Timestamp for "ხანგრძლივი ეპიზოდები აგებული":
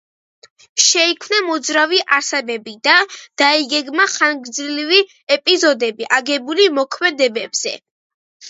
4.15-6.67